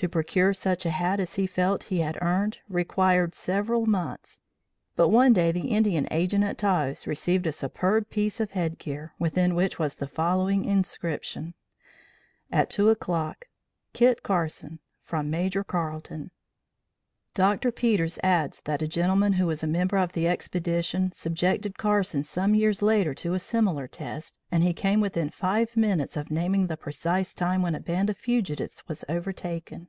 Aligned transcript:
To 0.00 0.10
procure 0.10 0.52
such 0.52 0.84
a 0.84 0.90
hat 0.90 1.20
as 1.20 1.36
he 1.36 1.46
felt 1.46 1.84
he 1.84 2.00
had 2.00 2.18
earned, 2.20 2.58
required 2.68 3.34
several 3.34 3.86
months; 3.86 4.40
but 4.94 5.08
one 5.08 5.32
day 5.32 5.50
the 5.52 5.68
Indian 5.68 6.06
Agent 6.10 6.44
at 6.44 6.58
Taos 6.58 7.06
received 7.06 7.46
a 7.46 7.50
superb 7.52 8.10
piece 8.10 8.38
of 8.38 8.50
head 8.50 8.78
gear 8.78 9.14
within 9.18 9.54
which 9.54 9.78
was 9.78 9.94
the 9.94 10.06
following 10.06 10.66
inscription: 10.66 11.54
AT 12.52 12.68
2 12.68 12.90
O'CLOCK. 12.90 13.46
KIT 13.94 14.22
CARSON, 14.22 14.80
FROM 15.02 15.30
MAJOR 15.30 15.64
CARLETON. 15.64 16.30
Dr. 17.34 17.70
Peters 17.70 18.18
adds 18.22 18.62
that 18.62 18.80
a 18.80 18.88
gentleman 18.88 19.34
who 19.34 19.46
was 19.46 19.62
a 19.62 19.66
member 19.66 19.98
of 19.98 20.14
the 20.14 20.26
expedition 20.26 21.12
subjected 21.12 21.76
Carson 21.76 22.24
some 22.24 22.54
years 22.54 22.80
later 22.80 23.12
to 23.12 23.34
a 23.34 23.38
similar 23.38 23.86
test, 23.86 24.38
and 24.50 24.62
he 24.62 24.72
came 24.72 25.02
within 25.02 25.28
five 25.28 25.76
minutes 25.76 26.16
of 26.16 26.30
naming 26.30 26.68
the 26.68 26.78
precise 26.78 27.34
time 27.34 27.60
when 27.60 27.74
a 27.74 27.80
band 27.80 28.08
of 28.08 28.16
fugitives 28.16 28.82
was 28.88 29.04
overtaken. 29.06 29.88